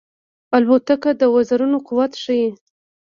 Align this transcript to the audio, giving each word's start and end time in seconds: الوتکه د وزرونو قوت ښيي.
الوتکه 0.55 1.11
د 1.21 1.23
وزرونو 1.35 1.77
قوت 1.87 2.11
ښيي. 2.23 2.49